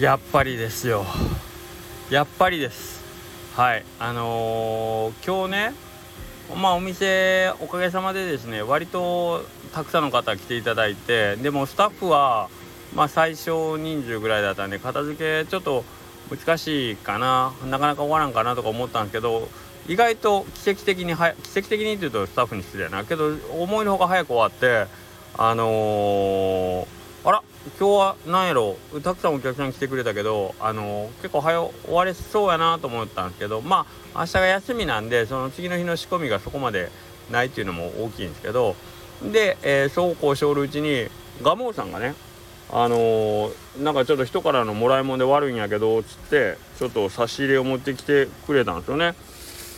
[0.00, 1.04] やっぱりですよ。
[2.08, 3.02] やっぱりです。
[3.54, 3.84] はい。
[3.98, 5.74] あのー、今日ね
[6.56, 9.44] まあお店おかげさまでですね割と
[9.74, 12.48] たくさんの方来ていただいてでもスタッフは
[12.94, 15.84] まあ最小人数ぐらいだったんで片付けちょっと
[16.30, 19.50] 難しいかななかなか終わらんかなとか思ったんですけど
[19.86, 24.90] 意外と奇跡的には奇跡的にっていうとスタッフに失礼なけど思いのほか早く終わって
[25.36, 26.86] あのー、
[27.22, 27.42] あら
[27.78, 29.00] 今日は何やろう。
[29.02, 36.90] たくさんお客さん来てくれたけど、あの、結構早終われそうやなと思ったんですけどまあ明日が休みなんでその次の日の仕込みがそこまで
[37.30, 38.74] ないっていうのも大きいんですけど
[39.22, 41.08] で、えー、そうこうしおるうちに
[41.42, 42.14] 蒲生さんがね
[42.72, 49.14] あのー、なんかちょっと人からのもらい物で悪いんやけどつってちょっと差し入れを持ってきてくれたんですよね。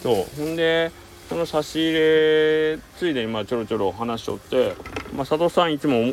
[0.03, 0.37] そう。
[0.37, 0.93] ほんで
[1.29, 4.75] その差し入れついでにまあちょろちょろ話しとって、
[5.15, 6.13] まあ、佐藤さんいつも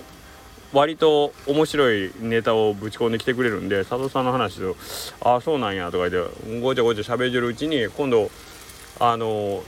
[0.72, 4.76] 割と面白いネタをぶち込んできてくれるんで佐藤さんの話を
[5.22, 8.30] 「ああそうなんや」とか言ってごちゃごちゃ喋ってるうちに今度
[9.00, 9.64] あの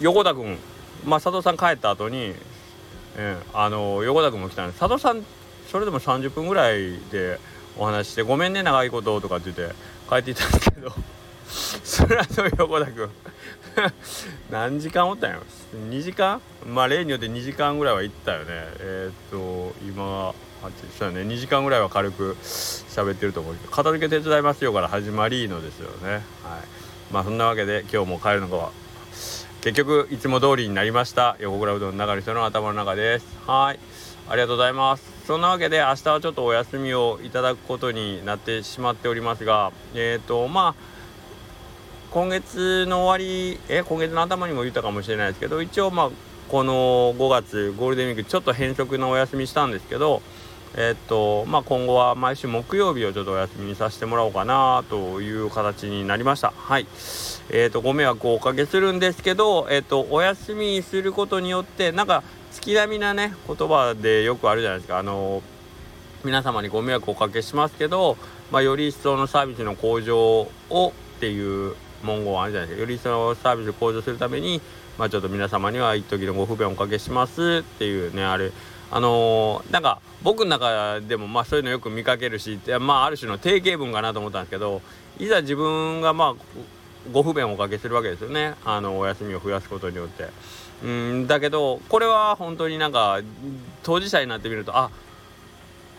[0.00, 0.56] 横田君
[1.04, 2.34] まあ佐藤さん帰った後に、
[3.16, 5.24] えー、あの横田君も来たんで佐藤さん
[5.70, 7.38] それでも30分ぐらいで
[7.76, 9.74] お話して「ごめんね長いこと」とかって言って
[10.08, 10.92] 帰っていたんですけど。
[11.48, 13.08] それはの横田君。
[14.50, 15.42] 何時間おったんやろ
[15.88, 16.40] ？2時間？
[16.66, 18.46] まあ例によって2時間ぐらいは行ったよね。
[18.48, 20.34] えー、っと今
[20.98, 21.22] そうね。
[21.22, 26.12] 2時間ぐらいは軽く喋ってると思うけど片付け手伝いますよから始まりのですよね。
[26.12, 26.22] はい。
[27.12, 28.70] まあそんなわけで今日も帰るのが
[29.62, 31.36] 結局いつも通りになりました。
[31.40, 33.26] 横倉うどん流る人の頭の中です。
[33.46, 33.78] はい。
[34.28, 35.18] ありがとうございます。
[35.26, 40.97] そんなわけで明日はちょっとお休みをいただくことになってしまっておりますがえっ、ー、とまあ
[42.10, 46.10] 今月の終わりえ今月の頭にも言ったかもしれないですけど一応まあ
[46.48, 50.22] この5月ゴールデンウィークちょっと変則のお休みしたんですけど
[50.76, 56.52] え、っとまあ今後は毎週木曜日をちょっとお休みにさせてもらおうかなという形になりました。
[56.56, 56.86] はい。
[57.50, 62.22] え、っとご迷惑をおかけするんですけどえ、っとお休みすることによってなんか
[62.52, 64.98] 月並みなね言葉でよくあるじゃないですか。
[64.98, 65.42] あの
[66.24, 68.16] 皆様にご迷惑をおかけしますけど、
[68.50, 70.18] まあ、より一層のサービスの向上
[70.70, 72.80] をっていう文言あるじゃないですか。
[72.80, 74.60] よりそのサービス向上するために
[74.98, 78.52] まあちょっと皆様には一時のご不便をおかけしますっていうねあれ
[78.90, 84.80] あのー、なんか僕の中でもまあそういうのよく見かけるしまあある種の定型文かなと思ったんですけど
[85.18, 86.62] いざ自分がまあ
[87.12, 88.54] ご不便をおかけするわけですよね。
[88.64, 90.28] あのお休みを増やすことによって。
[90.84, 93.20] うんだけどこれは本当になんか
[93.82, 94.90] 当事者になってみるとあ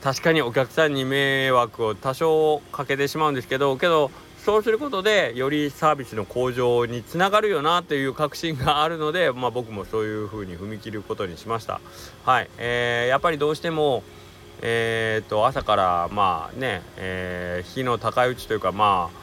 [0.02, 4.10] 確かにお客さんに迷惑を多少かけてしまうんですけどけど
[4.50, 11.80] そうすることでよりサービスの向上につながるよなという確信があるので、まあ、僕もそういうふうに踏み切ることにしました。
[12.26, 14.02] はい、えー、やっぱりどうしても
[14.64, 19.18] えーと、朝からまあね、えー、日の高いうちというかまあ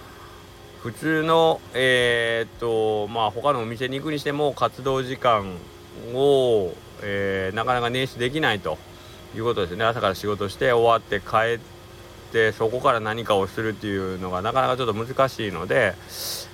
[0.80, 5.56] 普通のえー、とまあ他のお店に行くにしても活動時間
[6.14, 6.72] を、
[7.02, 8.78] えー、なかなか捻出できないと
[9.34, 11.75] いうことですね朝から仕事して終わって帰って
[12.36, 15.94] ってそこから何かをするっていうのがなかなかちょっと難しいので、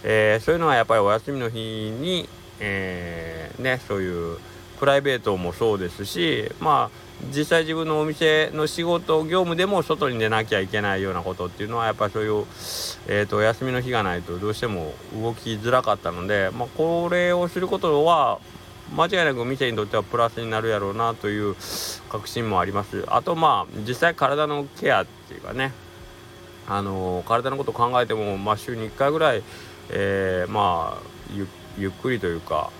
[0.04, 2.28] えー、そういうのはやっぱりお休みの日に、
[2.60, 4.38] えー、ねそういう
[4.78, 7.02] プライベートもそうですしまあ
[7.36, 12.44] 実際自分のお店の仕事業務でも外に出なきゃいけないようなことっていうのはやっぱりそういう、
[13.06, 18.40] えーと、お休みの日がないとどうしても動きづらかったので、まあ、これをすることは
[18.94, 21.56] 間違いなく店にとってはプラスになるやろうなという
[22.08, 23.04] 確信もあります。
[23.08, 25.72] あとまあ実際体のケアっていうかね。
[26.68, 29.42] あの体のこと考えても、まあ、週に1回ぐらい、
[29.90, 31.12] えー、まあ
[31.78, 32.70] ゆっくりというか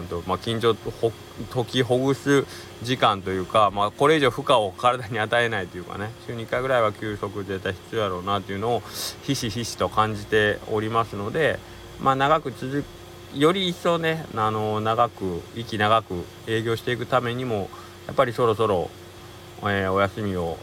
[0.00, 1.12] うんと、まあ、緊張ほ
[1.50, 2.44] 解きほぐす
[2.82, 8.82] 時間というか、まあ、これ以上負荷を体に与えないというかね週に1回ぐらいは休息絶対必要やろうなというのを
[9.22, 11.58] ひしひしと感じておりますので、
[12.00, 12.84] まあ、長く続
[13.34, 17.70] より一層ねあの長く息長く営業していくためにも
[18.06, 18.90] やっぱりそろそろ、
[19.62, 20.58] えー、お休みを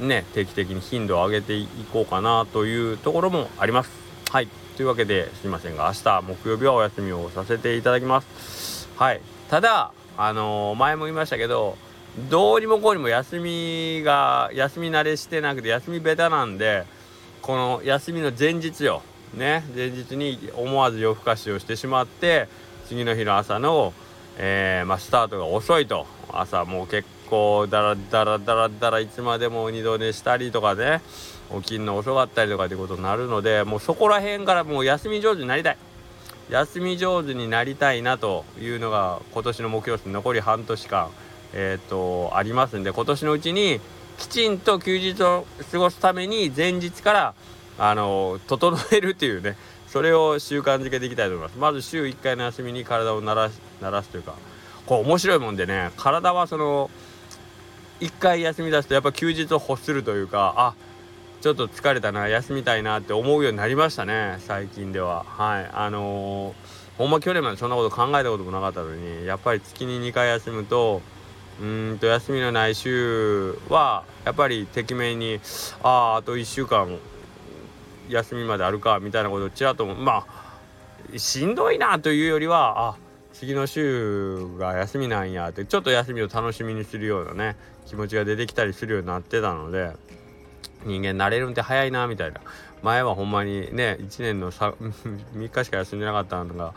[0.00, 3.90] ね定期的に頻度を上げていこうかなというところもあります。
[4.30, 8.88] はいというわけですいませんが明日木曜日はお休みをさせていただきます。
[8.96, 11.76] はいただあのー、前も言いましたけど
[12.30, 16.84] どうにもこうにも休みが休み慣れしてなくて休みベタなんで
[17.42, 19.02] この休みの前日よ
[19.34, 22.48] ね前日に思わず夜更かしをしてしまって
[22.86, 23.92] 次の日の朝の、
[24.38, 26.06] えー、まあ、スタートが遅いと。
[26.32, 31.00] 朝もう結構ダラダラダラダラいつまでも二度寝したりとかね
[31.62, 35.78] 起きるの遅かったりとかってことになるのでもうそこら辺からもう休み上手になりたい。
[36.50, 40.08] 休み上手になりたいなというのが今年の目標です。
[40.08, 41.10] 残り半年間
[41.52, 43.80] えっ、ー、とありますんで今年のうちに
[44.18, 47.34] きちんと休日を過ごすために前日から
[47.78, 49.56] あの整えるっていうね
[49.88, 51.58] それを習慣づけていきたいと思います。
[51.58, 54.34] まず週1回の休みに体を慣らし慣らすというか
[54.86, 56.90] こう面白いもんでね体はその
[58.00, 60.74] 1回休み出すとやっぱ休日を欲するというかあ
[61.40, 65.24] ちょっと疲れたな休みたいなって思うようになりましたね最近では。
[65.24, 65.70] はい。
[65.72, 71.02] あのー、ほんま去年までそんなこと考えたこともなかったのにやっぱり月に2回休むと
[71.60, 75.40] うんと休みのない週はやっぱりてきめんに
[75.82, 76.98] あああと1週間
[78.08, 80.26] 休みまであるかみたいなことをちらっとま
[81.14, 82.96] あしんどいなというよりはあ
[83.32, 87.56] 次の週が休みなんやってちょっと休みを楽しみにするようなね
[87.86, 89.92] 気持ちが出てきたりするようになってたので
[90.84, 92.40] 人間慣れるんって早いなみたいな。
[92.82, 94.92] 前はほんまにね1年の3
[95.34, 96.74] 日しか休んでなかったのが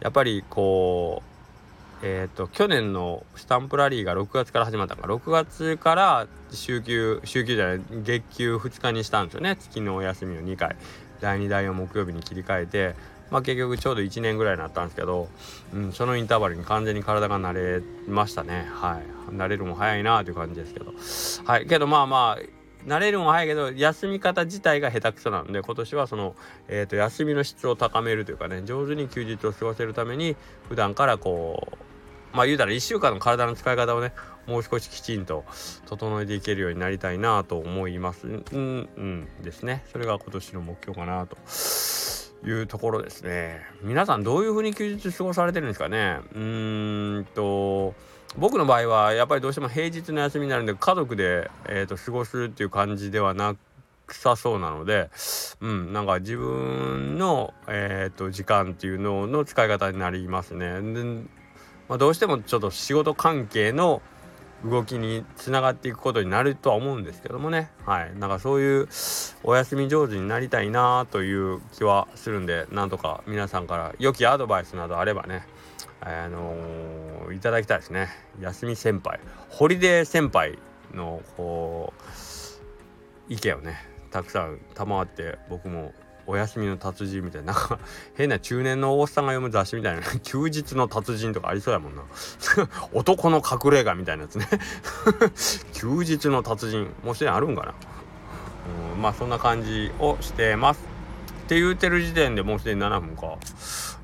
[0.00, 1.35] やっぱりこう
[2.02, 9.56] えっ、ー、と去年のスタンプラリーが6月から始まったから6月から週休週休じゃない月給2日にしたんですよね。
[9.56, 10.76] 月のお休みを2回。
[11.20, 12.94] 第2第4木曜日に切り替えて
[13.30, 15.28] まあ結局ちょうど1年ぐらいになったんですけど、
[15.74, 18.68] うん、そのインターバルに完全に体が慣れましたね。
[18.70, 19.34] はい。
[19.34, 20.92] 慣れるも早いなという感じですけど。
[21.50, 21.66] はい。
[21.66, 22.55] けどまあまあ
[22.86, 26.36] 慣れるも早いけど休み方自体が下手くそなので今年はその、
[26.68, 30.36] えーと、休みの質を高めるというかね上手に休日を過ごせるために
[30.68, 34.12] 普段からこうまあ言うたら1週間の体の使い方をね
[34.46, 35.44] もう少しきちんと
[35.86, 38.26] 整えていけるようになりたいなと思います。
[38.26, 39.84] うんうんですね。
[39.90, 41.36] それが今年の目標かなと
[42.46, 43.62] いうところですね。
[43.82, 46.20] 皆さんどういう風に休日過ごされてるんですかね。
[46.32, 47.94] うーんと
[48.38, 53.56] 僕の場合はやっぱりどうしても平日の休みになるんで家族で、えーと、過ごすっていう感じではな
[54.06, 55.10] くさそうなので、
[55.60, 60.80] うん、なんか自分の、えーと、時間っていうのの使い方になりますね。
[60.80, 61.22] で
[61.88, 64.02] まあ、どうしてもちょっと仕事関係の
[64.64, 68.88] 動きにつながっていくことになるとは思うんですけどもねはいなんかそういう
[69.44, 75.46] お休み上手になりたいなという気はするんでなんとか皆さんから良きアドバイスなどあればね
[76.00, 78.08] あのー、いただきたいですね。
[78.40, 79.20] 休み先輩。
[79.48, 80.58] ホリデー先輩
[80.94, 81.92] のこ
[83.28, 83.76] う意見をね
[84.10, 85.92] たくさん賜って僕も
[86.26, 87.78] お休みの達人みたいななんか
[88.14, 92.02] 変な中年のおっさんが読む雑誌みたいな 休日の達人とかありそうやもんな。
[92.92, 94.48] 男の隠れ家みたいなやつね。
[95.72, 97.74] 休日の達人もうすでにあるんかな。
[98.94, 100.80] うんまあそんな感じをしてます。
[101.44, 103.38] って言うてる時点でもうすでに7分か。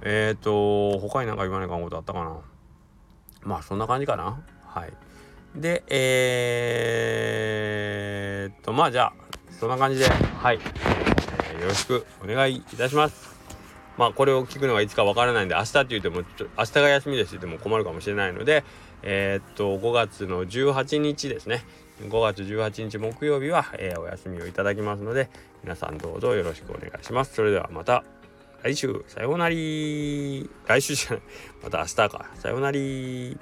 [0.02, 2.36] えっ、ー、と他に何か言わないかんことあったかな。
[3.42, 4.40] まあそんな感じかな。
[4.64, 4.92] はい。
[5.54, 9.12] でえー、っとまあじゃあ
[9.50, 10.58] そんな感じではい、
[11.52, 13.32] えー、よろしくお願いいたします。
[13.98, 16.22] まあこれを聞くのがいつかわからないんで明日って言っても
[16.58, 18.64] 明日が休みですって言っても困るかもしれないので
[19.02, 21.64] えー、っと5月の18日ですね。
[22.00, 25.28] 5月18日木曜日は、えー、お休みをいただきますので
[25.62, 27.34] 皆さんどうぞよろしくお願いします。
[27.34, 28.21] それではまた。
[28.62, 30.49] 来週さようなり。
[30.67, 31.23] 来週じゃない。
[31.64, 32.31] また明日か。
[32.37, 33.37] さようなり。